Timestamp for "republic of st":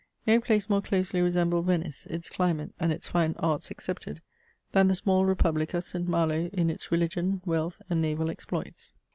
5.25-6.07